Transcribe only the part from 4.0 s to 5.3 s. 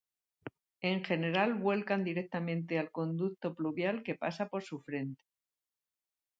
que pasa por su frente.